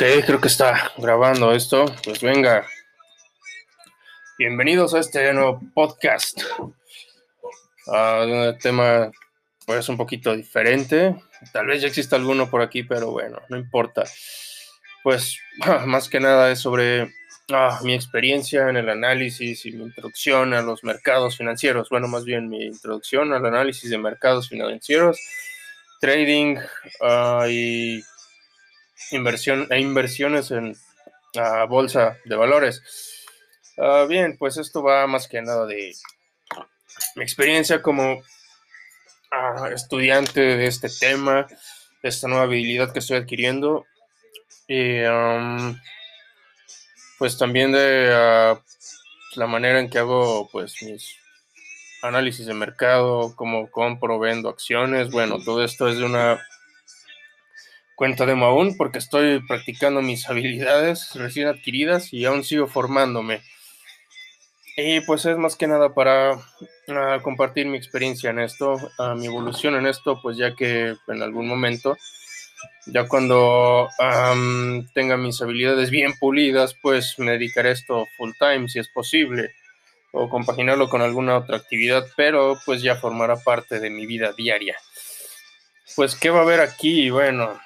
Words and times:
Ok, 0.00 0.24
creo 0.24 0.40
que 0.40 0.48
está 0.48 0.92
grabando 0.96 1.52
esto. 1.52 1.84
Pues 2.02 2.22
venga. 2.22 2.66
Bienvenidos 4.38 4.94
a 4.94 5.00
este 5.00 5.30
nuevo 5.34 5.60
podcast. 5.74 6.40
Uh, 7.86 8.56
tema 8.62 9.10
pues 9.66 9.90
un 9.90 9.98
poquito 9.98 10.34
diferente. 10.34 11.16
Tal 11.52 11.66
vez 11.66 11.82
ya 11.82 11.88
exista 11.88 12.16
alguno 12.16 12.48
por 12.48 12.62
aquí, 12.62 12.82
pero 12.82 13.10
bueno, 13.10 13.42
no 13.50 13.58
importa. 13.58 14.04
Pues 15.02 15.38
más 15.84 16.08
que 16.08 16.18
nada 16.18 16.50
es 16.50 16.60
sobre 16.60 17.12
ah, 17.52 17.78
mi 17.82 17.92
experiencia 17.92 18.70
en 18.70 18.78
el 18.78 18.88
análisis 18.88 19.66
y 19.66 19.72
mi 19.72 19.82
introducción 19.82 20.54
a 20.54 20.62
los 20.62 20.82
mercados 20.82 21.36
financieros. 21.36 21.90
Bueno, 21.90 22.08
más 22.08 22.24
bien 22.24 22.48
mi 22.48 22.64
introducción 22.64 23.34
al 23.34 23.44
análisis 23.44 23.90
de 23.90 23.98
mercados 23.98 24.48
financieros, 24.48 25.20
trading 26.00 26.56
uh, 27.02 27.44
y 27.46 28.02
inversión 29.10 29.66
e 29.70 29.80
inversiones 29.80 30.50
en 30.50 30.76
bolsa 31.68 32.18
de 32.24 32.36
valores. 32.36 32.82
Ah, 33.78 34.06
bien, 34.08 34.36
pues 34.38 34.56
esto 34.56 34.82
va 34.82 35.06
más 35.06 35.28
que 35.28 35.40
nada 35.40 35.66
de 35.66 35.94
mi 37.16 37.22
experiencia 37.22 37.80
como 37.80 38.22
ah, 39.30 39.70
estudiante 39.74 40.40
de 40.40 40.66
este 40.66 40.88
tema, 40.88 41.46
de 42.02 42.08
esta 42.08 42.28
nueva 42.28 42.44
habilidad 42.44 42.92
que 42.92 42.98
estoy 42.98 43.18
adquiriendo. 43.18 43.86
Y 44.68 45.02
pues 47.18 47.36
también 47.36 47.72
de 47.72 48.10
ah, 48.12 48.60
la 49.36 49.46
manera 49.46 49.80
en 49.80 49.90
que 49.90 49.98
hago 49.98 50.48
pues 50.50 50.82
mis 50.82 51.16
análisis 52.02 52.46
de 52.46 52.54
mercado, 52.54 53.34
cómo 53.36 53.70
compro, 53.70 54.18
vendo 54.18 54.48
acciones. 54.48 55.10
Bueno, 55.10 55.38
todo 55.42 55.64
esto 55.64 55.88
es 55.88 55.98
de 55.98 56.04
una 56.04 56.40
cuenta 58.00 58.24
de 58.24 58.32
aún 58.32 58.78
porque 58.78 58.96
estoy 58.96 59.40
practicando 59.46 60.00
mis 60.00 60.26
habilidades 60.26 61.14
recién 61.16 61.48
adquiridas 61.48 62.14
y 62.14 62.24
aún 62.24 62.44
sigo 62.44 62.66
formándome. 62.66 63.42
Y 64.74 65.02
pues 65.02 65.26
es 65.26 65.36
más 65.36 65.54
que 65.54 65.66
nada 65.66 65.92
para 65.92 66.32
uh, 66.32 67.20
compartir 67.22 67.66
mi 67.66 67.76
experiencia 67.76 68.30
en 68.30 68.38
esto, 68.38 68.72
uh, 68.72 69.14
mi 69.16 69.26
evolución 69.26 69.74
en 69.74 69.86
esto, 69.86 70.18
pues 70.22 70.38
ya 70.38 70.54
que 70.54 70.94
en 71.08 71.22
algún 71.22 71.46
momento, 71.46 71.98
ya 72.86 73.06
cuando 73.06 73.90
um, 73.98 74.86
tenga 74.94 75.18
mis 75.18 75.42
habilidades 75.42 75.90
bien 75.90 76.14
pulidas, 76.18 76.74
pues 76.80 77.18
me 77.18 77.32
dedicaré 77.32 77.68
a 77.68 77.72
esto 77.72 78.06
full 78.16 78.30
time 78.38 78.66
si 78.70 78.78
es 78.78 78.88
posible, 78.88 79.50
o 80.12 80.30
compaginarlo 80.30 80.88
con 80.88 81.02
alguna 81.02 81.36
otra 81.36 81.58
actividad, 81.58 82.06
pero 82.16 82.58
pues 82.64 82.80
ya 82.80 82.96
formará 82.96 83.36
parte 83.36 83.78
de 83.78 83.90
mi 83.90 84.06
vida 84.06 84.32
diaria. 84.32 84.78
Pues, 85.96 86.16
¿qué 86.16 86.30
va 86.30 86.38
a 86.38 86.42
haber 86.42 86.60
aquí? 86.60 87.10
Bueno, 87.10 87.60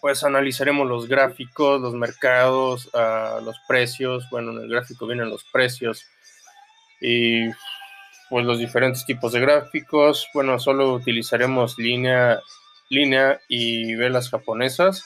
pues 0.00 0.24
analizaremos 0.24 0.86
los 0.86 1.08
gráficos, 1.08 1.80
los 1.80 1.94
mercados, 1.94 2.86
uh, 2.94 3.44
los 3.44 3.58
precios. 3.66 4.28
Bueno, 4.30 4.52
en 4.52 4.58
el 4.58 4.68
gráfico 4.68 5.06
vienen 5.06 5.30
los 5.30 5.44
precios 5.44 6.06
y 7.00 7.50
pues 8.28 8.44
los 8.44 8.58
diferentes 8.58 9.04
tipos 9.04 9.32
de 9.32 9.40
gráficos. 9.40 10.28
Bueno, 10.34 10.58
solo 10.58 10.94
utilizaremos 10.94 11.78
línea, 11.78 12.40
línea 12.88 13.40
y 13.48 13.94
velas 13.94 14.30
japonesas, 14.30 15.04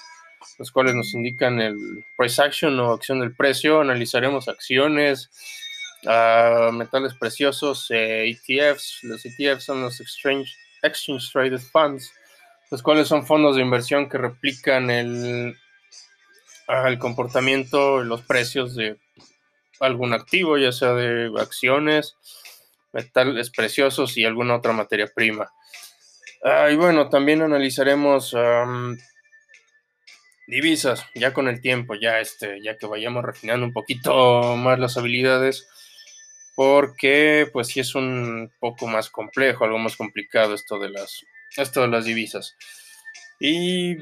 los 0.58 0.70
cuales 0.70 0.94
nos 0.94 1.14
indican 1.14 1.60
el 1.60 2.04
price 2.16 2.42
action 2.42 2.78
o 2.80 2.92
acción 2.92 3.20
del 3.20 3.34
precio. 3.34 3.80
Analizaremos 3.80 4.48
acciones, 4.48 5.30
uh, 6.04 6.72
metales 6.72 7.14
preciosos, 7.14 7.86
eh, 7.90 8.30
ETFs. 8.30 9.00
Los 9.02 9.24
ETFs 9.26 9.64
son 9.64 9.82
los 9.82 10.00
Exchange, 10.00 10.56
exchange 10.82 11.30
Traded 11.32 11.60
Funds 11.60 12.12
los 12.70 12.82
cuales 12.82 13.08
son 13.08 13.26
fondos 13.26 13.56
de 13.56 13.62
inversión 13.62 14.08
que 14.08 14.18
replican 14.18 14.90
el, 14.90 15.56
el 16.86 16.98
comportamiento, 16.98 18.02
los 18.04 18.22
precios 18.22 18.76
de 18.76 18.98
algún 19.80 20.12
activo, 20.12 20.56
ya 20.56 20.72
sea 20.72 20.92
de 20.92 21.30
acciones, 21.38 22.16
metales 22.92 23.50
preciosos 23.50 24.16
y 24.16 24.24
alguna 24.24 24.56
otra 24.56 24.72
materia 24.72 25.10
prima. 25.12 25.52
Ah, 26.44 26.70
y 26.70 26.76
bueno, 26.76 27.08
también 27.08 27.42
analizaremos 27.42 28.36
divisas, 30.46 31.04
ya 31.14 31.32
con 31.32 31.48
el 31.48 31.60
tiempo, 31.60 31.94
ya, 31.94 32.20
este, 32.20 32.62
ya 32.62 32.76
que 32.76 32.86
vayamos 32.86 33.24
refinando 33.24 33.66
un 33.66 33.72
poquito 33.72 34.56
más 34.56 34.78
las 34.78 34.96
habilidades, 34.96 35.68
porque 36.56 37.48
pues 37.52 37.68
sí 37.68 37.80
es 37.80 37.94
un 37.94 38.52
poco 38.58 38.86
más 38.86 39.10
complejo, 39.10 39.64
algo 39.64 39.78
más 39.78 39.96
complicado 39.96 40.54
esto 40.54 40.78
de 40.78 40.90
las 40.90 41.24
esto 41.56 41.82
de 41.82 41.88
las 41.88 42.04
divisas. 42.04 42.56
Y 43.38 43.96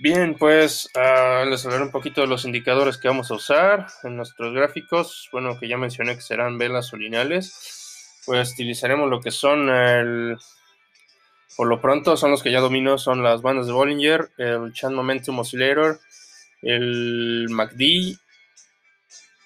bien, 0.00 0.36
pues 0.38 0.88
uh, 0.94 1.48
les 1.48 1.64
hablaré 1.64 1.84
un 1.84 1.90
poquito 1.90 2.20
de 2.20 2.26
los 2.26 2.44
indicadores 2.44 2.98
que 2.98 3.08
vamos 3.08 3.30
a 3.30 3.34
usar 3.34 3.86
en 4.04 4.16
nuestros 4.16 4.54
gráficos. 4.54 5.28
Bueno, 5.32 5.58
que 5.58 5.68
ya 5.68 5.76
mencioné 5.76 6.14
que 6.14 6.22
serán 6.22 6.58
velas 6.58 6.92
o 6.92 6.96
lineales. 6.96 8.20
Pues 8.26 8.52
utilizaremos 8.52 9.08
lo 9.08 9.20
que 9.20 9.30
son 9.30 9.70
el... 9.70 10.36
Por 11.56 11.66
lo 11.66 11.80
pronto 11.80 12.16
son 12.16 12.30
los 12.30 12.42
que 12.42 12.52
ya 12.52 12.60
domino, 12.60 12.98
son 12.98 13.22
las 13.22 13.42
bandas 13.42 13.66
de 13.66 13.72
Bollinger, 13.72 14.30
el 14.36 14.72
Chan 14.72 14.94
Momentum 14.94 15.40
Oscillator, 15.40 15.98
el 16.62 17.46
MACD 17.50 17.80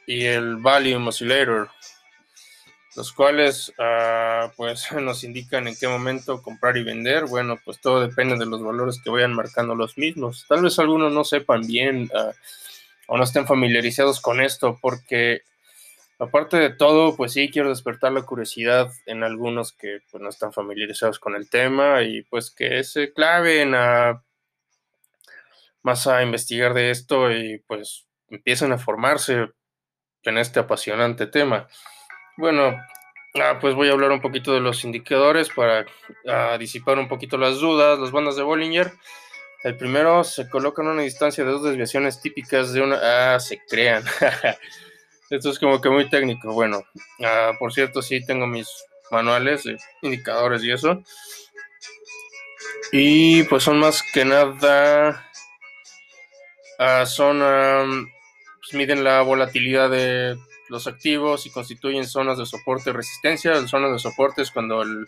y 0.06 0.25
el 0.25 0.56
Volume 0.56 1.09
Oscillator 1.09 1.71
los 2.94 3.12
cuales 3.12 3.72
ah, 3.78 4.53
pues 4.56 4.91
nos 5.00 5.25
indican 5.25 5.69
en 5.69 5.76
qué 5.76 5.88
momento 5.88 6.42
comprar 6.42 6.76
y 6.76 6.84
vender. 6.84 7.26
Bueno, 7.26 7.58
pues 7.64 7.80
todo 7.80 8.00
depende 8.00 8.36
de 8.36 8.47
los 8.47 8.62
valores 8.62 9.00
que 9.03 9.10
vayan 9.10 9.34
marcando 9.34 9.75
los 9.75 9.97
mismos. 9.98 10.47
Tal 10.48 10.62
vez 10.62 10.78
algunos 10.78 11.12
no 11.12 11.25
sepan 11.25 11.66
bien 11.66 12.10
ah, 12.14 12.32
o 13.06 13.16
no 13.16 13.25
estén 13.25 13.47
familiarizados 13.47 14.20
con 14.20 14.41
esto, 14.41 14.78
porque 14.80 15.42
aparte 16.19 16.56
de 16.56 16.70
todo, 16.70 17.16
pues 17.16 17.32
sí 17.32 17.50
quiero 17.50 17.69
despertar 17.69 18.12
la 18.12 18.22
curiosidad 18.22 18.91
en 19.06 19.24
algunos 19.24 19.72
que 19.72 20.00
pues, 20.10 20.22
no 20.22 20.28
están 20.28 20.53
familiarizados 20.53 21.19
con 21.19 21.34
el 21.34 21.50
tema 21.50 22.03
y 22.03 22.22
pues 22.22 22.50
que 22.50 22.84
se 22.84 23.12
claven 23.12 23.74
a 23.74 24.22
más 25.82 26.06
a 26.06 26.22
investigar 26.22 26.74
de 26.74 26.91
esto 26.91 27.32
y 27.32 27.59
pues 27.66 28.06
empiecen 28.28 28.72
a 28.72 28.78
formarse 28.78 29.48
en 30.22 30.38
este 30.38 30.60
apasionante 30.60 31.26
tema. 31.26 31.69
Bueno, 32.37 32.81
ah, 33.34 33.59
pues 33.60 33.75
voy 33.75 33.88
a 33.88 33.93
hablar 33.93 34.10
un 34.10 34.20
poquito 34.20 34.54
de 34.54 34.60
los 34.60 34.84
indicadores 34.84 35.50
para 35.50 35.84
ah, 36.26 36.56
disipar 36.59 36.98
un 36.98 37.09
poquito 37.09 37.37
las 37.37 37.60
dudas. 37.60 37.98
Las 37.98 38.10
bandas 38.10 38.37
de 38.37 38.43
Bollinger. 38.43 38.93
El 39.65 39.76
primero 39.76 40.25
se 40.25 40.48
coloca 40.48 40.82
en 40.82 40.88
una 40.88 41.03
distancia 41.03 41.44
de 41.44 41.50
dos 41.50 41.62
desviaciones 41.62 42.21
típicas 42.21 42.72
de 42.72 42.81
una... 42.81 43.34
Ah, 43.34 43.41
se 43.41 43.60
crean. 43.69 44.03
Esto 45.31 45.50
es 45.50 45.59
como 45.59 45.81
que 45.81 45.91
muy 45.91 46.09
técnico. 46.09 46.53
Bueno, 46.53 46.84
ah, 47.22 47.53
por 47.59 47.72
cierto, 47.72 48.00
sí 48.03 48.25
tengo 48.25 48.47
mis 48.47 48.69
manuales 49.10 49.65
de 49.65 49.76
indicadores 50.00 50.65
y 50.65 50.72
eso. 50.72 51.03
Y 52.92 53.42
pues 53.44 53.62
son 53.62 53.78
más 53.78 54.03
que 54.12 54.25
nada... 54.25 55.31
son... 57.04 58.10
Pues 58.60 58.75
miden 58.75 59.04
la 59.04 59.21
volatilidad 59.22 59.91
de 59.91 60.38
los 60.72 60.87
activos 60.87 61.44
y 61.44 61.50
constituyen 61.50 62.06
zonas 62.06 62.38
de 62.38 62.47
soporte 62.47 62.91
y 62.91 62.93
resistencia. 62.94 63.53
La 63.53 63.69
zona 63.69 63.93
de 63.93 63.99
soporte 63.99 64.41
es 64.41 64.50
cuando 64.50 64.81
el, 64.81 65.05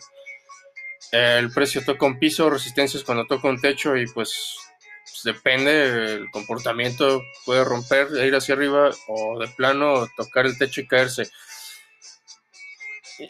el 1.11 1.51
precio 1.51 1.83
toca 1.83 2.05
un 2.05 2.19
piso, 2.19 2.51
resistencia 2.51 2.99
es 2.99 3.03
cuando 3.03 3.25
toca 3.25 3.49
un 3.49 3.59
techo 3.59 3.97
y 3.97 4.05
pues, 4.05 4.55
pues 5.03 5.21
depende, 5.23 6.13
el 6.13 6.29
comportamiento 6.29 7.19
puede 7.45 7.63
romper, 7.63 8.09
ir 8.23 8.35
hacia 8.35 8.53
arriba 8.53 8.91
o 9.07 9.39
de 9.39 9.47
plano 9.47 10.07
tocar 10.15 10.45
el 10.45 10.55
techo 10.55 10.81
y 10.81 10.87
caerse. 10.87 11.31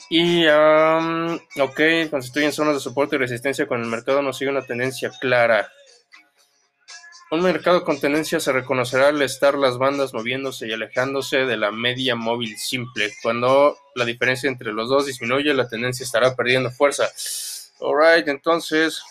Y, 0.09 0.45
ok, 0.47 2.09
constituyen 2.09 2.51
zonas 2.51 2.73
de 2.73 2.81
soporte 2.81 3.15
y 3.15 3.19
resistencia 3.19 3.65
cuando 3.65 3.85
el 3.85 3.91
mercado 3.91 4.21
no 4.21 4.33
sigue 4.33 4.51
una 4.51 4.65
tendencia 4.65 5.09
clara. 5.21 5.69
Un 7.31 7.41
mercado 7.41 7.83
con 7.83 7.99
tendencia 7.99 8.39
se 8.39 8.51
reconocerá 8.51 9.07
al 9.07 9.21
estar 9.21 9.55
las 9.55 9.79
bandas 9.79 10.13
moviéndose 10.13 10.67
y 10.67 10.73
alejándose 10.73 11.45
de 11.45 11.57
la 11.57 11.71
media 11.71 12.15
móvil 12.15 12.55
simple. 12.57 13.11
Cuando 13.23 13.77
la 13.95 14.05
diferencia 14.05 14.47
entre 14.47 14.71
los 14.71 14.89
dos 14.89 15.07
disminuye, 15.07 15.53
la 15.53 15.67
tendencia 15.67 16.03
estará 16.03 16.35
perdiendo 16.35 16.69
fuerza. 16.69 17.09
Alright, 17.81 18.27
entonces 18.27 19.01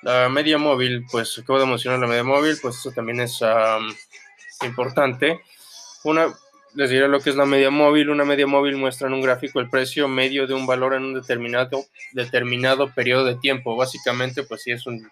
la 0.00 0.28
media 0.28 0.58
móvil, 0.58 1.04
pues 1.10 1.38
acabo 1.38 1.60
de 1.60 1.66
mencionar 1.66 1.98
la 1.98 2.06
media 2.06 2.24
móvil, 2.24 2.58
pues 2.60 2.76
eso 2.76 2.90
también 2.90 3.20
es 3.20 3.40
importante. 4.62 5.40
Una, 6.04 6.34
les 6.74 6.90
diré 6.90 7.06
lo 7.08 7.20
que 7.20 7.30
es 7.30 7.36
la 7.36 7.46
media 7.46 7.70
móvil. 7.70 8.10
Una 8.10 8.24
media 8.24 8.46
móvil 8.46 8.76
muestra 8.76 9.08
en 9.08 9.14
un 9.14 9.22
gráfico 9.22 9.60
el 9.60 9.70
precio 9.70 10.08
medio 10.08 10.46
de 10.46 10.54
un 10.54 10.66
valor 10.66 10.94
en 10.94 11.04
un 11.04 11.14
determinado, 11.14 11.84
determinado 12.12 12.92
periodo 12.92 13.24
de 13.24 13.36
tiempo. 13.36 13.76
Básicamente, 13.76 14.42
pues 14.42 14.62
sí 14.62 14.72
es 14.72 14.86
un 14.86 15.10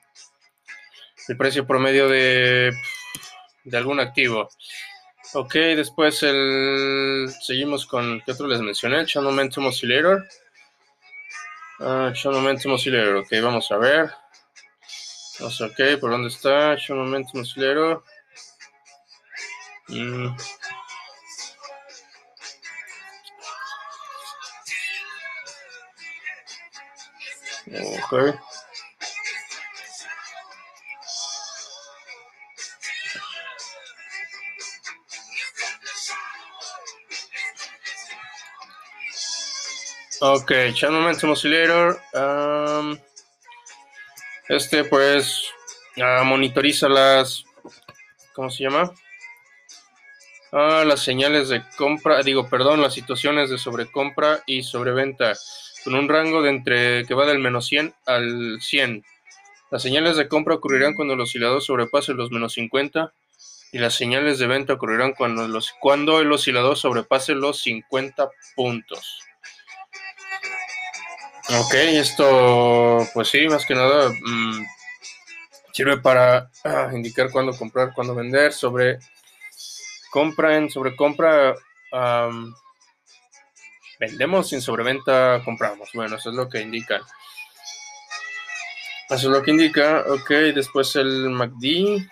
el 1.29 1.37
precio 1.37 1.67
promedio 1.67 2.09
de, 2.09 2.73
de 3.65 3.77
algún 3.77 4.01
activo. 4.01 4.49
Ok, 5.35 5.55
después 5.55 6.23
el, 6.23 7.33
seguimos 7.41 7.87
con, 7.87 8.21
¿qué 8.25 8.33
otro 8.33 8.47
les 8.47 8.61
mencioné? 8.61 9.01
El 9.01 9.07
Channel 9.07 9.31
Momentum 9.31 9.67
Oscillator. 9.67 10.27
Uh, 11.79 12.13
Momentum 12.25 12.73
Oscillator, 12.73 13.17
ok, 13.17 13.29
vamos 13.43 13.71
a 13.73 13.77
ver. 13.79 14.11
Sé, 15.51 15.65
ok, 15.65 16.01
¿por 16.01 16.11
dónde 16.11 16.29
está? 16.29 16.77
Un 16.91 16.99
momento, 16.99 17.31
mochilero. 17.35 18.05
Mm. 19.89 20.37
Ok. 28.13 28.52
Ok, 40.25 40.53
Channel 40.75 41.01
Momentum 41.01 41.31
Oscillator. 41.31 41.99
Este 44.49 44.85
pues 44.85 45.49
uh, 45.97 46.25
monitoriza 46.25 46.89
las, 46.89 47.45
¿cómo 48.33 48.49
se 48.49 48.63
llama? 48.63 48.93
Ah, 50.53 50.85
las 50.87 51.01
señales 51.01 51.49
de 51.49 51.65
compra, 51.77 52.23
digo, 52.23 52.49
perdón, 52.49 52.81
las 52.81 52.95
situaciones 52.95 53.51
de 53.51 53.59
sobrecompra 53.59 54.45
y 54.47 54.63
sobreventa 54.63 55.33
con 55.83 55.97
un 55.97 56.09
rango 56.09 56.41
de 56.41 56.51
entre 56.51 57.05
que 57.05 57.15
va 57.15 57.27
del 57.27 57.41
menos 57.41 57.67
100 57.67 57.93
al 58.07 58.61
100. 58.61 59.05
Las 59.73 59.83
señales 59.83 60.17
de 60.17 60.29
compra 60.29 60.55
ocurrirán 60.55 60.95
cuando 60.95 61.15
el 61.15 61.21
oscilador 61.21 61.63
sobrepase 61.63 62.15
los 62.15 62.31
menos 62.31 62.53
50 62.53 63.13
y 63.73 63.79
las 63.79 63.95
señales 63.95 64.39
de 64.39 64.47
venta 64.47 64.75
ocurrirán 64.75 65.15
cuando, 65.15 65.49
los, 65.49 65.73
cuando 65.81 66.21
el 66.21 66.31
oscilador 66.31 66.77
sobrepase 66.77 67.35
los 67.35 67.61
50 67.63 68.31
puntos. 68.55 69.19
Ok, 71.61 71.75
esto, 71.75 73.07
pues 73.13 73.29
sí, 73.29 73.47
más 73.47 73.67
que 73.67 73.75
nada 73.75 74.09
mm, 74.09 74.65
sirve 75.73 75.99
para 75.99 76.51
ah, 76.65 76.91
indicar 76.95 77.31
cuándo 77.31 77.53
comprar, 77.53 77.93
cuándo 77.93 78.15
vender, 78.15 78.55
sobre 78.55 78.99
compra 80.11 80.57
en 80.57 80.71
sobrecompra, 80.71 81.55
vendemos, 84.01 84.49
sin 84.49 84.63
sobreventa 84.63 85.43
compramos. 85.45 85.91
Bueno, 85.93 86.17
eso 86.17 86.31
es 86.31 86.37
lo 86.37 86.49
que 86.49 86.61
indica. 86.61 87.03
Eso 89.11 89.29
es 89.29 89.37
lo 89.37 89.43
que 89.43 89.51
indica. 89.51 90.05
Ok, 90.09 90.31
después 90.55 90.97
el 90.97 91.29
MACD. 91.29 92.03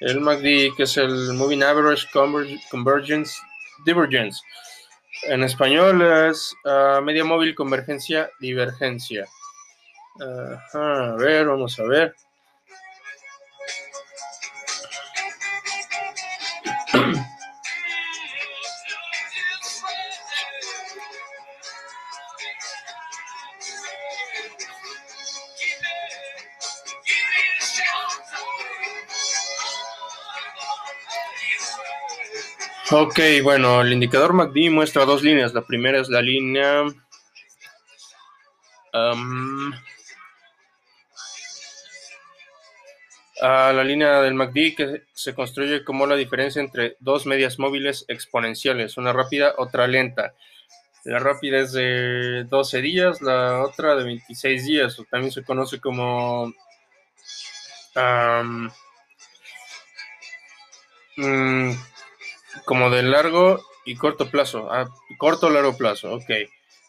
El 0.00 0.20
MACD, 0.20 0.76
que 0.76 0.82
es 0.82 0.96
el 0.96 1.34
Moving 1.34 1.62
Average 1.62 2.08
Convergence 2.70 3.36
Divergence. 3.84 4.40
En 5.30 5.44
español 5.44 6.00
es 6.00 6.54
uh, 6.64 7.02
media 7.02 7.22
móvil, 7.22 7.54
convergencia, 7.54 8.30
divergencia. 8.40 9.26
a 10.20 11.14
ver, 11.18 11.46
vamos 11.46 11.78
a 11.78 11.84
ver. 11.84 12.14
Ok, 32.90 33.20
bueno, 33.42 33.82
el 33.82 33.92
indicador 33.92 34.32
MACD 34.32 34.70
muestra 34.70 35.04
dos 35.04 35.22
líneas. 35.22 35.52
La 35.52 35.60
primera 35.60 36.00
es 36.00 36.08
la 36.08 36.22
línea... 36.22 36.84
la 43.42 43.84
línea 43.84 44.22
del 44.22 44.32
MACD 44.34 44.74
que 44.74 45.02
se 45.12 45.34
construye 45.34 45.84
como 45.84 46.06
la 46.06 46.16
diferencia 46.16 46.60
entre 46.60 46.96
dos 46.98 47.26
medias 47.26 47.58
móviles 47.58 48.06
exponenciales, 48.08 48.96
una 48.96 49.12
rápida, 49.12 49.54
otra 49.58 49.86
lenta. 49.86 50.34
La 51.04 51.18
rápida 51.18 51.58
es 51.60 51.72
de 51.72 52.44
12 52.44 52.80
días, 52.80 53.20
la 53.20 53.62
otra 53.62 53.96
de 53.96 54.04
26 54.04 54.64
días, 54.64 54.98
o 54.98 55.04
también 55.04 55.30
se 55.30 55.44
conoce 55.44 55.78
como 55.78 56.54
mm, 61.16 61.70
como 62.64 62.90
de 62.90 63.02
largo 63.02 63.62
y 63.84 63.96
corto 63.96 64.30
plazo. 64.30 64.68
Ah, 64.70 64.88
corto 65.18 65.46
o 65.46 65.50
largo 65.50 65.76
plazo, 65.76 66.14
ok. 66.14 66.30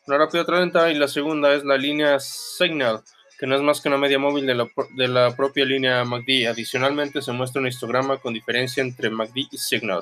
Una 0.07 0.17
rápida 0.17 0.41
otra 0.41 0.91
y 0.91 0.95
la 0.95 1.07
segunda 1.07 1.53
es 1.53 1.63
la 1.63 1.77
línea 1.77 2.19
Signal, 2.19 3.01
que 3.37 3.45
no 3.45 3.55
es 3.55 3.61
más 3.61 3.79
que 3.79 3.89
una 3.89 3.97
media 3.97 4.17
móvil 4.17 4.45
de 4.45 4.55
la, 4.55 4.67
de 4.95 5.07
la 5.07 5.35
propia 5.35 5.65
línea 5.65 6.03
MACD. 6.03 6.47
Adicionalmente 6.47 7.21
se 7.21 7.31
muestra 7.31 7.61
un 7.61 7.67
histograma 7.67 8.17
con 8.17 8.33
diferencia 8.33 8.81
entre 8.81 9.09
MACD 9.09 9.47
y 9.51 9.57
Signal. 9.57 10.01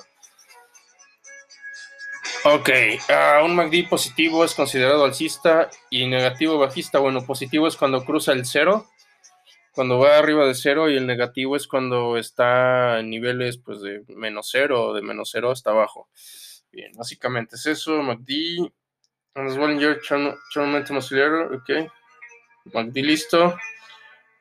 Ok, 2.45 2.69
uh, 3.09 3.43
un 3.43 3.55
MACD 3.55 3.89
positivo 3.89 4.45
es 4.45 4.53
considerado 4.53 5.03
alcista 5.03 5.69
y 5.89 6.07
negativo 6.07 6.57
bajista. 6.57 6.99
Bueno, 6.99 7.25
positivo 7.25 7.67
es 7.67 7.75
cuando 7.75 8.05
cruza 8.05 8.31
el 8.31 8.45
cero 8.45 8.87
cuando 9.77 9.99
va 9.99 10.17
arriba 10.17 10.47
de 10.47 10.55
cero 10.55 10.89
y 10.89 10.97
el 10.97 11.05
negativo 11.05 11.55
es 11.55 11.67
cuando 11.67 12.17
está 12.17 12.99
en 12.99 13.11
niveles 13.11 13.59
pues 13.59 13.79
de 13.79 14.03
menos 14.07 14.49
cero 14.51 14.85
o 14.85 14.93
de 14.95 15.03
menos 15.03 15.29
cero 15.31 15.51
hasta 15.51 15.69
abajo. 15.69 16.09
Bien, 16.71 16.91
básicamente 16.97 17.57
es 17.57 17.67
eso, 17.67 18.01
MACD, 18.01 18.71
Bollinger 19.35 20.01
Channel 20.01 20.35
Oscillator, 20.97 21.53
ok. 21.53 21.91
MACD 22.73 22.95
listo. 22.95 23.55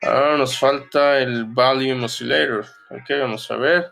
Ahora 0.01 0.37
nos 0.37 0.57
falta 0.57 1.19
el 1.19 1.45
Volume 1.45 2.05
Oscillator, 2.05 2.65
ok, 2.89 3.09
vamos 3.21 3.51
a 3.51 3.57
ver. 3.57 3.91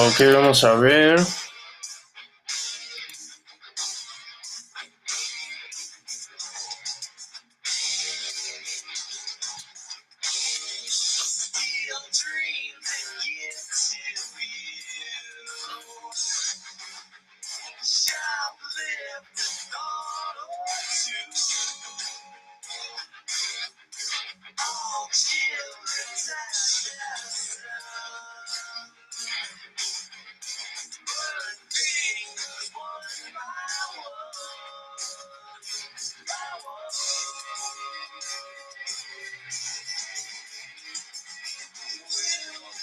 Ok, 0.00 0.20
vamos 0.32 0.62
a 0.64 0.74
ver. 0.74 1.47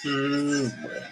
Mm, 0.06 0.84
bueno. 0.84 1.08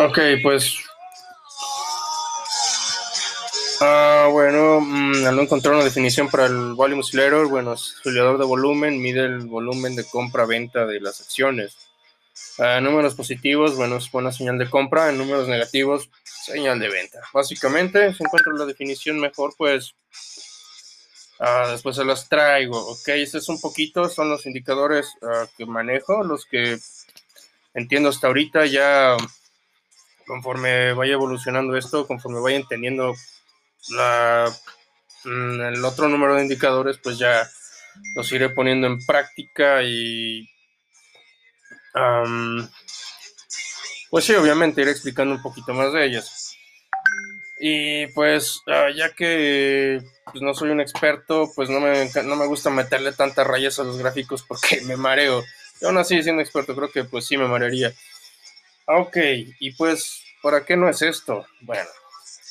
Ok, 0.00 0.16
pues. 0.44 0.76
Ah, 3.80 4.28
bueno, 4.30 4.80
mm, 4.80 5.26
al 5.26 5.34
no 5.34 5.42
encontrar 5.42 5.74
una 5.74 5.82
definición 5.82 6.28
para 6.28 6.46
el 6.46 6.74
volume 6.74 7.00
oscillator, 7.00 7.48
bueno, 7.48 7.72
oscilador 7.72 8.38
de 8.38 8.44
volumen 8.44 9.02
mide 9.02 9.24
el 9.24 9.46
volumen 9.46 9.96
de 9.96 10.04
compra-venta 10.04 10.86
de 10.86 11.00
las 11.00 11.20
acciones. 11.20 11.76
Uh, 12.58 12.80
números 12.80 13.16
positivos, 13.16 13.74
bueno, 13.74 13.96
es 13.96 14.08
buena 14.12 14.30
señal 14.30 14.56
de 14.56 14.70
compra. 14.70 15.08
En 15.08 15.18
números 15.18 15.48
negativos, 15.48 16.08
señal 16.22 16.78
de 16.78 16.90
venta. 16.90 17.18
Básicamente, 17.32 18.14
si 18.14 18.22
encuentro 18.22 18.52
la 18.52 18.66
definición 18.66 19.18
mejor, 19.18 19.52
pues 19.58 19.96
uh, 21.40 21.70
después 21.72 21.96
se 21.96 22.04
las 22.04 22.28
traigo. 22.28 22.78
Ok, 22.78 23.08
este 23.08 23.38
es 23.38 23.48
un 23.48 23.60
poquito, 23.60 24.08
son 24.08 24.30
los 24.30 24.46
indicadores 24.46 25.08
uh, 25.22 25.48
que 25.56 25.66
manejo, 25.66 26.22
los 26.22 26.44
que 26.46 26.78
entiendo 27.74 28.10
hasta 28.10 28.28
ahorita. 28.28 28.66
Ya 28.66 29.16
conforme 30.28 30.92
vaya 30.92 31.14
evolucionando 31.14 31.76
esto, 31.76 32.06
conforme 32.06 32.40
vaya 32.40 32.56
entendiendo 32.56 33.14
mm, 35.24 35.60
el 35.60 35.84
otro 35.84 36.08
número 36.08 36.36
de 36.36 36.42
indicadores, 36.42 36.98
pues 37.02 37.18
ya 37.18 37.48
los 38.14 38.30
iré 38.30 38.50
poniendo 38.50 38.86
en 38.86 39.04
práctica 39.04 39.82
y 39.82 40.48
pues 44.10 44.24
sí, 44.24 44.34
obviamente 44.34 44.82
iré 44.82 44.90
explicando 44.90 45.34
un 45.34 45.42
poquito 45.42 45.74
más 45.74 45.92
de 45.92 46.06
ellas. 46.06 46.54
Y 47.60 48.06
pues 48.08 48.62
ah, 48.68 48.88
ya 48.94 49.10
que 49.14 50.00
pues, 50.24 50.42
no 50.42 50.54
soy 50.54 50.70
un 50.70 50.80
experto, 50.80 51.50
pues 51.54 51.68
no 51.68 51.80
me, 51.80 52.08
no 52.24 52.36
me 52.36 52.46
gusta 52.46 52.70
meterle 52.70 53.12
tantas 53.12 53.46
rayas 53.46 53.78
a 53.78 53.84
los 53.84 53.98
gráficos 53.98 54.44
porque 54.46 54.80
me 54.86 54.96
mareo. 54.96 55.44
Y 55.80 55.84
aún 55.84 55.98
así, 55.98 56.22
siendo 56.22 56.42
experto, 56.42 56.74
creo 56.74 56.90
que 56.90 57.04
pues 57.04 57.26
sí 57.26 57.36
me 57.36 57.48
marearía. 57.48 57.92
Ok, 58.90 59.18
y 59.60 59.70
pues, 59.72 60.24
¿para 60.42 60.64
qué 60.64 60.74
no 60.74 60.88
es 60.88 61.02
esto? 61.02 61.44
Bueno, 61.60 61.86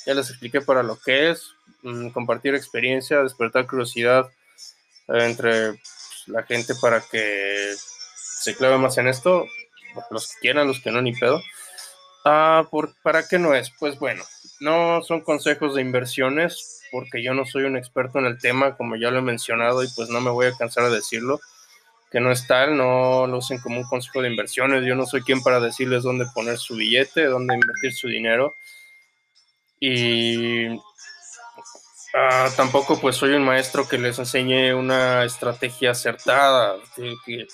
ya 0.05 0.13
les 0.13 0.29
expliqué 0.29 0.61
para 0.61 0.83
lo 0.83 0.99
que 0.99 1.31
es, 1.31 1.55
mm, 1.81 2.09
compartir 2.09 2.53
experiencia, 2.53 3.23
despertar 3.23 3.65
curiosidad 3.65 4.29
eh, 5.07 5.25
entre 5.25 5.69
pues, 5.71 6.23
la 6.27 6.43
gente 6.43 6.75
para 6.79 7.01
que 7.01 7.73
se 8.39 8.55
clave 8.55 8.77
más 8.77 8.99
en 8.99 9.07
esto, 9.07 9.47
los 10.11 10.27
que 10.27 10.41
quieran, 10.41 10.67
los 10.67 10.79
que 10.79 10.91
no, 10.91 11.01
ni 11.01 11.13
pedo. 11.13 11.41
Ah, 12.23 12.67
por, 12.69 12.93
¿Para 13.01 13.27
qué 13.27 13.39
no 13.39 13.55
es? 13.55 13.71
Pues 13.79 13.97
bueno, 13.97 14.23
no 14.59 15.01
son 15.01 15.21
consejos 15.21 15.73
de 15.73 15.81
inversiones, 15.81 16.83
porque 16.91 17.23
yo 17.23 17.33
no 17.33 17.45
soy 17.45 17.63
un 17.63 17.77
experto 17.77 18.19
en 18.19 18.25
el 18.25 18.37
tema, 18.37 18.77
como 18.77 18.95
ya 18.95 19.09
lo 19.09 19.17
he 19.17 19.23
mencionado, 19.23 19.83
y 19.83 19.87
pues 19.95 20.09
no 20.09 20.21
me 20.21 20.29
voy 20.29 20.45
a 20.45 20.55
cansar 20.55 20.83
de 20.83 20.97
decirlo, 20.97 21.39
que 22.17 22.21
no 22.21 22.31
es 22.31 22.47
tal, 22.47 22.75
no 22.75 23.27
lo 23.27 23.37
usen 23.37 23.59
como 23.59 23.79
un 23.79 23.87
consejo 23.87 24.23
de 24.23 24.29
inversiones, 24.29 24.83
yo 24.83 24.95
no 24.95 25.05
soy 25.05 25.21
quien 25.21 25.43
para 25.43 25.59
decirles 25.59 26.01
dónde 26.01 26.25
poner 26.33 26.57
su 26.57 26.75
billete, 26.75 27.25
dónde 27.25 27.53
invertir 27.53 27.93
su 27.93 28.07
dinero, 28.07 28.55
y 29.79 30.65
ah, 32.15 32.49
tampoco 32.57 32.99
pues 32.99 33.17
soy 33.17 33.33
un 33.33 33.43
maestro 33.43 33.87
que 33.87 33.99
les 33.99 34.17
enseñe 34.17 34.73
una 34.73 35.25
estrategia 35.25 35.91
acertada, 35.91 36.77
que 37.23 37.45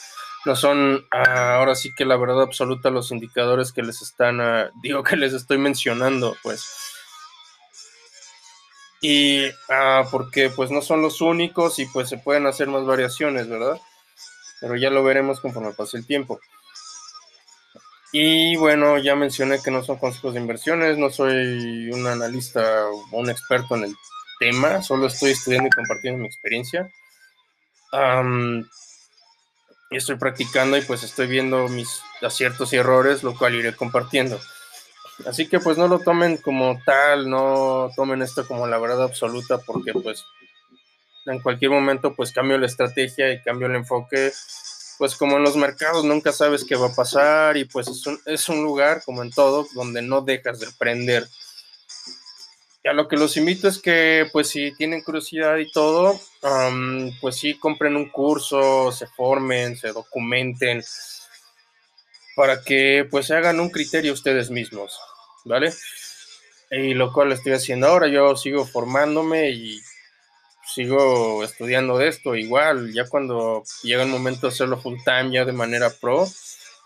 no 0.46 0.56
son 0.56 1.06
ah, 1.12 1.56
ahora 1.56 1.76
sí 1.76 1.94
que 1.94 2.06
la 2.06 2.16
verdad 2.16 2.44
absoluta 2.44 2.90
los 2.90 3.12
indicadores 3.12 3.74
que 3.74 3.84
les 3.84 4.02
están, 4.02 4.40
ah, 4.40 4.72
digo 4.82 5.04
que 5.04 5.18
les 5.18 5.34
estoy 5.34 5.58
mencionando, 5.58 6.38
pues. 6.42 6.66
Y 9.02 9.44
porque 10.10 10.50
pues 10.50 10.72
no 10.72 10.82
son 10.82 11.02
los 11.02 11.20
únicos 11.20 11.80
y 11.80 11.86
pues 11.88 12.08
se 12.08 12.18
pueden 12.18 12.48
hacer 12.48 12.70
más 12.70 12.86
variaciones, 12.86 13.50
¿verdad? 13.50 13.82
Pero 14.64 14.78
ya 14.78 14.90
lo 14.90 15.04
veremos 15.04 15.42
conforme 15.42 15.74
pase 15.74 15.98
el 15.98 16.08
tiempo. 16.08 16.40
Y 18.14 18.56
bueno, 18.56 18.98
ya 18.98 19.16
mencioné 19.16 19.62
que 19.62 19.72
no 19.72 19.84
son 19.84 19.98
consejos 19.98 20.34
de 20.34 20.40
inversiones, 20.40 20.98
no 20.98 21.10
soy 21.10 21.92
un 21.92 22.08
analista 22.08 22.88
o 22.88 23.18
un 23.18 23.30
experto 23.30 23.76
en 23.76 23.84
el 23.84 23.96
tema, 24.40 24.82
solo 24.82 25.08
estoy 25.08 25.32
estudiando 25.32 25.68
y 25.68 25.72
compartiendo 25.72 26.20
mi 26.20 26.28
experiencia 26.28 26.90
estoy 29.98 30.16
practicando 30.16 30.78
y 30.78 30.82
pues 30.82 31.04
estoy 31.04 31.28
viendo 31.28 31.68
mis 31.68 32.02
aciertos 32.22 32.74
y 32.74 32.78
errores, 32.78 33.24
lo 33.24 33.38
cual 33.38 33.56
iré 33.56 33.76
compartiendo. 33.76 34.40
Así 35.28 35.48
que 35.48 35.60
pues 35.60 35.78
no 35.78 35.88
lo 35.88 36.00
tomen 36.00 36.38
como 36.38 36.82
tal, 36.86 37.30
no 37.30 37.92
tomen 37.96 38.22
esto 38.22 38.48
como 38.48 38.68
la 38.68 38.80
verdad 38.80 39.04
absoluta 39.04 39.60
porque 39.60 39.94
pues 39.94 40.26
en 41.26 41.40
cualquier 41.40 41.72
momento 41.72 42.16
pues 42.16 42.32
cambio 42.32 42.58
la 42.58 42.68
estrategia 42.68 43.32
y 43.32 43.42
cambio 43.42 43.68
el 43.68 43.76
enfoque. 43.76 44.32
Pues 44.98 45.16
como 45.16 45.38
en 45.38 45.44
los 45.44 45.58
mercados 45.58 46.06
nunca 46.06 46.32
sabes 46.32 46.64
qué 46.64 46.76
va 46.76 46.88
a 46.88 46.96
pasar 46.96 47.58
y 47.58 47.66
pues 47.66 47.88
es 47.88 48.06
un, 48.06 48.20
es 48.26 48.48
un 48.48 48.64
lugar 48.64 49.02
como 49.04 49.24
en 49.24 49.32
todo 49.32 49.68
donde 49.74 50.02
no 50.02 50.22
dejas 50.22 50.60
de 50.60 50.68
aprender 50.68 51.28
a 52.90 52.94
lo 52.94 53.08
que 53.08 53.16
los 53.16 53.38
invito 53.38 53.68
es 53.68 53.80
que, 53.80 54.28
pues, 54.32 54.50
si 54.50 54.74
tienen 54.76 55.02
curiosidad 55.02 55.58
y 55.58 55.72
todo, 55.72 56.20
pues 57.22 57.38
sí, 57.38 57.58
compren 57.58 57.96
un 57.96 58.10
curso, 58.10 58.92
se 58.92 59.08
formen, 59.08 59.78
se 59.78 59.90
documenten, 59.94 60.84
para 62.36 62.62
que, 62.62 63.08
pues, 63.10 63.32
hagan 63.32 63.60
un 63.60 63.70
criterio 63.70 64.12
ustedes 64.12 64.50
mismos, 64.50 65.00
¿vale? 65.46 65.74
Y 66.72 66.94
lo 66.94 67.14
cual 67.14 67.32
estoy 67.32 67.54
haciendo 67.54 67.88
ahora, 67.88 68.08
yo 68.08 68.36
sigo 68.36 68.66
formándome 68.66 69.52
y 69.52 69.82
sigo 70.74 71.44
estudiando 71.44 71.98
de 71.98 72.08
esto, 72.08 72.36
igual, 72.36 72.94
ya 72.94 73.08
cuando 73.08 73.64
llega 73.84 74.04
el 74.04 74.10
momento 74.10 74.48
de 74.48 74.54
hacerlo 74.54 74.80
full 74.80 74.98
time, 75.06 75.32
ya 75.32 75.46
de 75.46 75.54
manera 75.54 75.90
pro, 75.90 76.28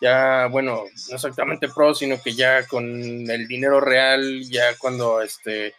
ya, 0.02 0.48
bueno, 0.48 0.86
no 1.10 1.16
exactamente 1.16 1.68
pro, 1.70 1.96
sino 1.96 2.22
que 2.22 2.34
ya 2.34 2.68
con 2.68 2.84
el 2.86 3.48
dinero 3.48 3.80
real, 3.80 4.44
ya 4.50 4.78
cuando, 4.78 5.22
este, 5.22 5.74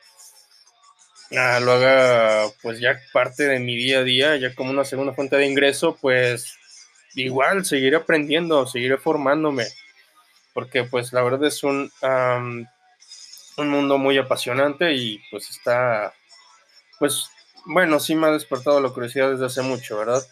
Ah, 1.36 1.60
lo 1.60 1.72
haga 1.72 2.50
pues 2.62 2.80
ya 2.80 2.98
parte 3.12 3.44
de 3.44 3.58
mi 3.60 3.76
día 3.76 3.98
a 3.98 4.02
día, 4.02 4.36
ya 4.36 4.54
como 4.54 4.70
una 4.70 4.84
segunda 4.84 5.12
fuente 5.12 5.36
de 5.36 5.46
ingreso, 5.46 5.98
pues 6.00 6.56
igual 7.14 7.66
seguiré 7.66 7.96
aprendiendo, 7.96 8.66
seguiré 8.66 8.96
formándome, 8.96 9.66
porque 10.54 10.84
pues 10.84 11.12
la 11.12 11.22
verdad 11.22 11.44
es 11.44 11.62
un, 11.62 11.92
un 13.58 13.68
mundo 13.68 13.98
muy 13.98 14.16
apasionante 14.16 14.94
y 14.94 15.20
pues 15.30 15.50
está, 15.50 16.14
pues 16.98 17.28
bueno, 17.68 18.00
sí 18.00 18.14
me 18.14 18.26
ha 18.26 18.30
despertado 18.30 18.80
la 18.80 18.88
curiosidad 18.88 19.30
desde 19.30 19.44
hace 19.44 19.60
mucho, 19.60 19.98
¿verdad? 19.98 20.22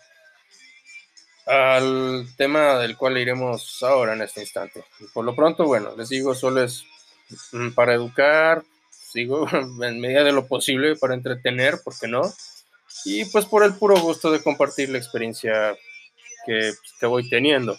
Al 1.44 2.26
tema 2.38 2.78
del 2.78 2.96
cual 2.96 3.18
iremos 3.18 3.82
ahora 3.82 4.14
en 4.14 4.22
este 4.22 4.40
instante. 4.40 4.82
Por 5.12 5.24
lo 5.24 5.36
pronto, 5.36 5.66
bueno, 5.66 5.94
les 5.96 6.08
digo, 6.08 6.34
solo 6.34 6.62
es 6.62 6.84
mm, 7.52 7.72
para 7.72 7.92
educar, 7.92 8.64
digo, 9.12 9.46
en 9.82 10.00
medida 10.00 10.24
de 10.24 10.32
lo 10.32 10.46
posible 10.46 10.96
para 10.96 11.12
entretener, 11.12 11.76
¿por 11.84 11.98
qué 11.98 12.08
no? 12.08 12.22
Y 13.04 13.26
pues 13.26 13.44
por 13.44 13.62
el 13.64 13.74
puro 13.74 14.00
gusto 14.00 14.32
de 14.32 14.42
compartir 14.42 14.88
la 14.88 14.98
experiencia 14.98 15.76
que, 16.46 16.72
voy 17.02 17.28
teniendo. 17.28 17.78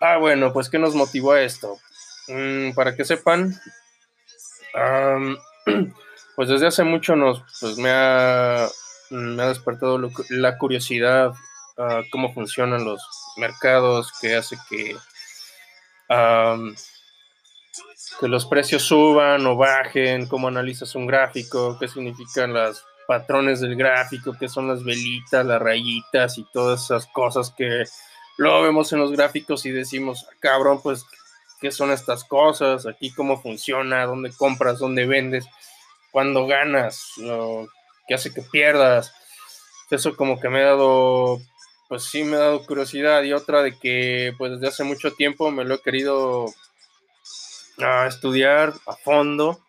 Ah, 0.00 0.16
bueno, 0.16 0.50
pues 0.54 0.70
¿qué 0.70 0.78
nos 0.78 0.94
motivó 0.94 1.32
a 1.32 1.42
esto? 1.42 1.78
Mm, 2.28 2.72
para 2.72 2.96
que 2.96 3.04
sepan, 3.04 3.54
pues 6.36 6.48
desde 6.48 6.66
hace 6.66 6.84
mucho 6.84 7.16
nos, 7.16 7.42
pues 7.60 7.76
me 7.78 7.90
ha, 7.90 8.68
me 9.10 9.42
ha 9.42 9.48
despertado 9.48 10.00
la 10.30 10.58
curiosidad 10.58 11.32
uh, 11.78 12.02
cómo 12.10 12.32
funcionan 12.32 12.84
los 12.84 13.02
mercados, 13.36 14.12
que 14.20 14.34
hace 14.36 14.56
que 14.68 14.96
que 18.20 18.28
los 18.28 18.46
precios 18.46 18.82
suban 18.82 19.46
o 19.46 19.56
bajen, 19.56 20.26
cómo 20.26 20.48
analizas 20.48 20.94
un 20.94 21.06
gráfico, 21.06 21.76
qué 21.78 21.88
significan 21.88 22.52
los 22.52 22.84
patrones 23.06 23.60
del 23.60 23.76
gráfico, 23.76 24.36
qué 24.38 24.48
son 24.48 24.68
las 24.68 24.84
velitas, 24.84 25.44
las 25.44 25.60
rayitas 25.60 26.38
y 26.38 26.46
todas 26.52 26.84
esas 26.84 27.06
cosas 27.06 27.52
que 27.56 27.84
luego 28.38 28.62
vemos 28.62 28.92
en 28.92 29.00
los 29.00 29.12
gráficos 29.12 29.66
y 29.66 29.70
decimos, 29.70 30.26
ah, 30.28 30.34
cabrón, 30.40 30.80
pues, 30.82 31.04
¿qué 31.60 31.70
son 31.70 31.90
estas 31.90 32.24
cosas? 32.24 32.86
Aquí 32.86 33.12
cómo 33.12 33.40
funciona, 33.40 34.06
dónde 34.06 34.32
compras, 34.32 34.78
dónde 34.78 35.06
vendes, 35.06 35.46
cuándo 36.12 36.46
ganas, 36.46 37.14
qué 38.06 38.14
hace 38.14 38.32
que 38.32 38.42
pierdas. 38.42 39.12
Eso 39.90 40.16
como 40.16 40.38
que 40.40 40.48
me 40.48 40.60
ha 40.60 40.66
dado, 40.66 41.40
pues 41.88 42.04
sí 42.04 42.22
me 42.22 42.36
ha 42.36 42.40
dado 42.40 42.64
curiosidad 42.64 43.22
y 43.24 43.32
otra 43.32 43.62
de 43.62 43.76
que 43.78 44.32
pues 44.38 44.52
desde 44.52 44.68
hace 44.68 44.84
mucho 44.84 45.12
tiempo 45.12 45.50
me 45.50 45.64
lo 45.64 45.74
he 45.74 45.82
querido 45.82 46.46
a 47.78 48.06
estudiar 48.06 48.72
a 48.86 48.94
fondo, 48.94 49.60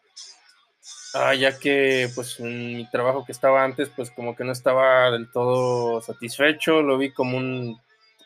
ah, 1.13 1.33
ya 1.33 1.57
que 1.57 2.09
pues 2.15 2.39
en 2.39 2.77
mi 2.77 2.89
trabajo 2.89 3.25
que 3.25 3.31
estaba 3.31 3.63
antes 3.63 3.89
pues 3.89 4.11
como 4.11 4.35
que 4.35 4.43
no 4.43 4.51
estaba 4.51 5.11
del 5.11 5.31
todo 5.31 6.01
satisfecho, 6.01 6.81
lo 6.81 6.97
vi 6.97 7.11
como 7.11 7.37
un, 7.37 7.81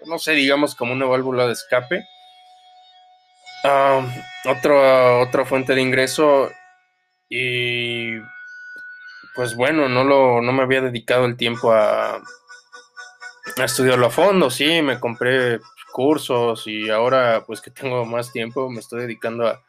no 0.06 0.20
sé, 0.20 0.34
digamos 0.34 0.76
como 0.76 0.94
una 0.94 1.06
válvula 1.06 1.48
de 1.48 1.54
escape. 1.54 2.06
Ah, 3.64 4.06
otra 4.46 5.46
fuente 5.46 5.74
de 5.74 5.82
ingreso 5.82 6.52
y 7.30 8.20
pues 9.36 9.56
bueno, 9.56 9.88
no, 9.88 10.04
lo, 10.04 10.42
no 10.42 10.52
me 10.52 10.64
había 10.64 10.82
dedicado 10.82 11.26
el 11.26 11.38
tiempo 11.38 11.72
a, 11.72 12.22
estudiarlo 13.58 14.08
a 14.08 14.12
fondo, 14.12 14.50
sí, 14.50 14.82
me 14.82 15.00
compré 15.00 15.60
cursos 15.92 16.68
y 16.68 16.90
ahora 16.90 17.44
pues 17.46 17.62
que 17.62 17.72
tengo 17.72 18.06
más 18.06 18.32
tiempo 18.32 18.70
me 18.70 18.80
estoy 18.80 19.02
dedicando 19.02 19.48
a, 19.48 19.62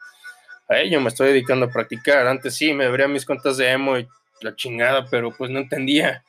ello, 0.69 1.01
me 1.01 1.09
estoy 1.09 1.29
dedicando 1.29 1.65
a 1.65 1.71
practicar. 1.71 2.27
Antes 2.27 2.55
sí, 2.55 2.73
me 2.73 2.85
abría 2.85 3.07
mis 3.07 3.25
cuentas 3.25 3.57
de 3.57 3.71
emo 3.71 3.97
y 3.97 4.07
la 4.41 4.55
chingada, 4.55 5.07
pero 5.09 5.31
pues 5.35 5.49
no 5.49 5.57
entendía. 5.57 6.23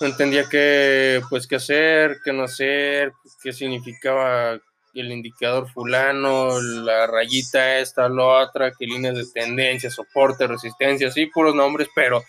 No 0.00 0.06
entendía 0.06 0.48
qué, 0.50 1.20
pues, 1.28 1.46
qué 1.46 1.56
hacer, 1.56 2.18
qué 2.24 2.32
no 2.32 2.44
hacer, 2.44 3.12
qué 3.42 3.52
significaba 3.52 4.58
el 5.00 5.12
indicador 5.12 5.68
fulano, 5.70 6.60
la 6.60 7.06
rayita 7.06 7.78
esta, 7.78 8.08
la 8.08 8.24
otra, 8.24 8.72
qué 8.78 8.86
líneas 8.86 9.16
de 9.16 9.26
tendencia, 9.32 9.90
soporte, 9.90 10.46
resistencia, 10.46 11.10
sí, 11.10 11.26
puros 11.26 11.54
nombres, 11.54 11.88
pero 11.94 12.22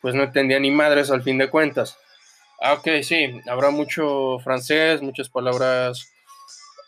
pues 0.00 0.14
no 0.14 0.22
entendía 0.24 0.58
ni 0.58 0.70
madres 0.70 1.10
al 1.10 1.22
fin 1.22 1.38
de 1.38 1.50
cuentas. 1.50 1.96
Ah, 2.60 2.74
ok, 2.74 2.88
sí, 3.02 3.40
habrá 3.48 3.70
mucho 3.70 4.38
francés, 4.40 5.00
muchas 5.00 5.28
palabras 5.28 6.12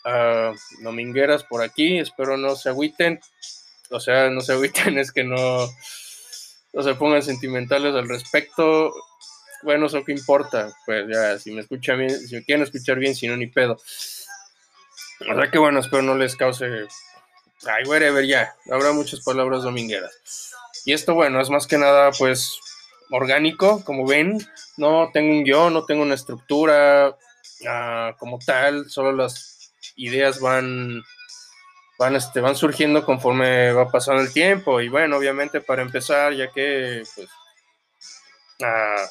uh, 0.04 0.54
domingueras 0.82 1.44
por 1.44 1.62
aquí, 1.62 1.98
espero 1.98 2.36
no 2.36 2.56
se 2.56 2.68
agüiten, 2.68 3.20
o 3.90 4.00
sea, 4.00 4.30
no 4.30 4.40
se 4.40 4.52
agüiten, 4.52 4.98
es 4.98 5.12
que 5.12 5.24
no, 5.24 5.68
no 6.72 6.82
se 6.82 6.94
pongan 6.94 7.22
sentimentales 7.22 7.94
al 7.94 8.08
respecto, 8.08 8.92
bueno, 9.62 9.86
eso 9.86 10.04
que 10.04 10.12
importa, 10.12 10.72
pues 10.84 11.06
ya, 11.08 11.38
si 11.38 11.52
me 11.52 11.60
escuchan 11.60 11.98
bien, 11.98 12.10
si 12.10 12.34
me 12.34 12.44
quieren 12.44 12.64
escuchar 12.64 12.98
bien, 12.98 13.14
si 13.14 13.28
no, 13.28 13.36
ni 13.36 13.46
pedo. 13.46 13.78
O 15.30 15.34
sea 15.34 15.50
que 15.50 15.58
bueno, 15.58 15.80
espero 15.80 16.02
no 16.02 16.16
les 16.16 16.36
cause. 16.36 16.86
Ay, 17.64 17.84
whatever, 17.84 18.24
ya. 18.26 18.54
Habrá 18.70 18.92
muchas 18.92 19.20
palabras 19.20 19.62
domingueras. 19.62 20.52
Y 20.84 20.92
esto, 20.92 21.14
bueno, 21.14 21.40
es 21.40 21.48
más 21.48 21.66
que 21.66 21.78
nada, 21.78 22.10
pues, 22.12 22.58
orgánico, 23.10 23.84
como 23.84 24.06
ven. 24.06 24.38
No 24.76 25.10
tengo 25.12 25.32
un 25.32 25.44
guion, 25.44 25.72
no 25.72 25.84
tengo 25.84 26.02
una 26.02 26.14
estructura 26.14 27.16
ah, 27.68 28.16
como 28.18 28.38
tal. 28.38 28.90
Solo 28.90 29.12
las 29.12 29.72
ideas 29.96 30.40
van, 30.40 31.02
van, 31.98 32.16
este, 32.16 32.40
van 32.40 32.56
surgiendo 32.56 33.04
conforme 33.04 33.72
va 33.72 33.90
pasando 33.90 34.22
el 34.22 34.32
tiempo. 34.32 34.80
Y 34.80 34.88
bueno, 34.88 35.16
obviamente, 35.16 35.60
para 35.60 35.82
empezar, 35.82 36.34
ya 36.34 36.50
que, 36.50 37.04
pues, 37.14 37.28
ah, 38.64 39.06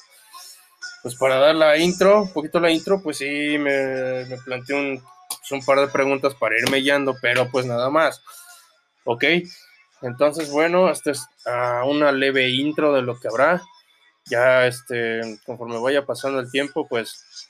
pues 1.02 1.16
para 1.16 1.36
dar 1.38 1.56
la 1.56 1.78
intro, 1.78 2.24
un 2.24 2.34
poquito 2.34 2.60
la 2.60 2.70
intro, 2.70 3.02
pues 3.02 3.18
sí, 3.18 3.58
me, 3.58 4.26
me 4.26 4.38
planteé 4.38 4.76
un 4.76 5.04
un 5.52 5.64
par 5.64 5.80
de 5.80 5.88
preguntas 5.88 6.36
para 6.36 6.58
ir 6.58 6.70
mellando, 6.70 7.16
pero 7.22 7.50
pues 7.50 7.66
nada 7.66 7.90
más. 7.90 8.22
Ok, 9.04 9.24
entonces 10.02 10.50
bueno, 10.50 10.90
esta 10.90 11.12
es 11.12 11.28
ah, 11.46 11.84
una 11.86 12.12
leve 12.12 12.50
intro 12.50 12.94
de 12.94 13.02
lo 13.02 13.20
que 13.20 13.28
habrá. 13.28 13.62
Ya 14.26 14.68
este, 14.68 15.22
conforme 15.46 15.80
vaya 15.80 16.06
pasando 16.06 16.40
el 16.40 16.52
tiempo, 16.52 16.88
pues 16.88 17.50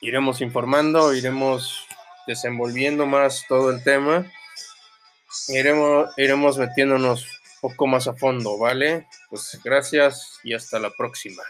iremos 0.00 0.40
informando, 0.40 1.14
iremos 1.14 1.86
desenvolviendo 2.26 3.06
más 3.06 3.44
todo 3.48 3.70
el 3.70 3.82
tema. 3.82 4.30
Iremos, 5.48 6.10
iremos 6.16 6.58
metiéndonos 6.58 7.26
un 7.62 7.70
poco 7.70 7.86
más 7.86 8.06
a 8.06 8.14
fondo, 8.14 8.58
¿vale? 8.58 9.06
Pues 9.30 9.58
gracias 9.64 10.38
y 10.42 10.54
hasta 10.54 10.78
la 10.78 10.90
próxima. 10.90 11.42